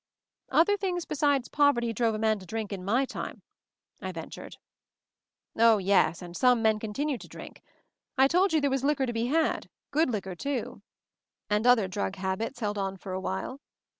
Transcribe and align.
"Other 0.49 0.77
things 0.77 1.05
besides 1.05 1.47
poverty 1.47 1.93
drove 1.93 2.15
a 2.15 2.17
man 2.17 2.39
to 2.39 2.45
drink 2.47 2.73
in 2.73 2.83
my 2.83 3.05
time," 3.05 3.43
I 4.01 4.11
ventured. 4.11 4.57
"Oh, 5.55 5.77
yes— 5.77 6.23
and 6.23 6.35
some 6.35 6.63
men 6.63 6.79
continued 6.79 7.21
to 7.21 7.27
drink. 7.27 7.61
I 8.17 8.27
told 8.27 8.51
you 8.51 8.59
there 8.59 8.71
was 8.71 8.83
liquor 8.83 9.05
to 9.05 9.13
be 9.13 9.27
had— 9.27 9.69
good 9.91 10.09
liquor, 10.09 10.33
too. 10.33 10.81
And 11.51 11.67
other 11.67 11.87
drug 11.87 12.15
habits 12.15 12.61
held 12.61 12.79
on 12.79 12.97
for 12.97 13.11
a 13.13 13.21
while. 13.21 13.59